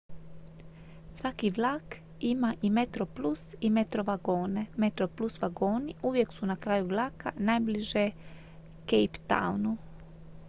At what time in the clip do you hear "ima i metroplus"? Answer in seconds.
2.19-3.45